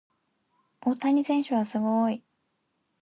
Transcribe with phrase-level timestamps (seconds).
[0.79, 2.23] 大谷選手はすごい。